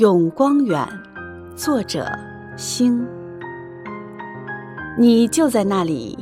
[0.00, 0.88] 永光远，
[1.54, 2.10] 作者：
[2.56, 3.06] 星。
[4.98, 6.18] 你就在那里，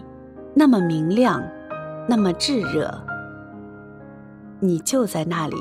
[0.53, 1.40] 那么明亮，
[2.08, 2.92] 那么炙热。
[4.58, 5.56] 你就在那里，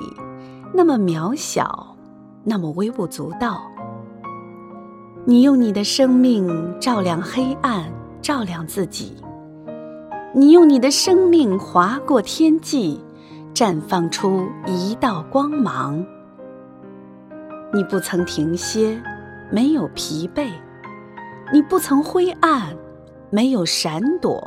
[0.74, 1.96] 那么渺小，
[2.44, 3.62] 那么微不足道。
[5.24, 7.86] 你用你的生命照亮黑暗，
[8.20, 9.16] 照亮自己。
[10.34, 13.00] 你用你的生命划过天际，
[13.54, 16.04] 绽放出一道光芒。
[17.74, 18.98] 你不曾停歇，
[19.52, 20.48] 没有疲惫；
[21.52, 22.74] 你不曾灰暗，
[23.30, 24.42] 没有闪躲；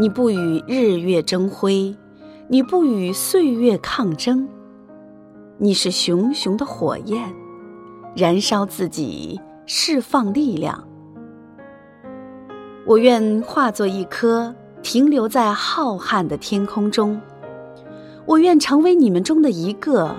[0.00, 1.94] 你不与日月争辉，
[2.48, 4.48] 你不与岁月抗争。
[5.58, 7.30] 你是熊熊的火焰，
[8.14, 10.82] 燃烧自己，释放力量。
[12.86, 17.20] 我愿化作一颗，停留在浩瀚的天空中。
[18.24, 20.16] 我愿成为你们中的一个。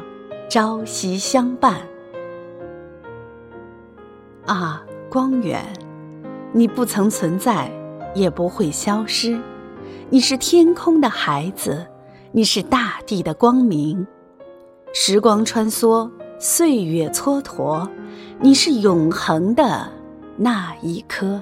[0.50, 1.82] 朝夕相伴，
[4.46, 5.62] 啊，光远，
[6.54, 7.70] 你不曾存在，
[8.16, 9.38] 也不会消失。
[10.10, 11.86] 你是天空的孩子，
[12.32, 14.08] 你是大地的光明。
[14.94, 17.86] 时光穿梭，岁月蹉跎，
[18.40, 19.92] 你是永恒的
[20.38, 21.42] 那一颗。